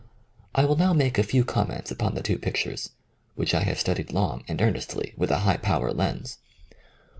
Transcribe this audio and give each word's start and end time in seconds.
I 0.55 0.65
will 0.65 0.77
now 0.77 0.93
make 0.93 1.19
a 1.19 1.23
few 1.23 1.45
comments 1.45 1.91
upon 1.91 2.15
the 2.15 2.23
two 2.23 2.39
pictures, 2.39 2.89
which 3.35 3.53
I 3.53 3.61
have 3.61 3.79
studied 3.79 4.11
long 4.11 4.43
and 4.47 4.59
earnestly 4.59 5.13
with 5.15 5.29
a 5.29 5.41
high 5.45 5.57
power 5.57 5.91
lens. 5.91 6.39